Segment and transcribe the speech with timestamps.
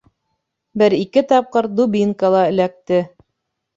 [0.81, 3.03] Бер-ике тапҡыр дубинка ла эләкте.